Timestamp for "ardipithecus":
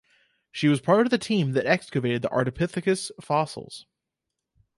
2.29-3.11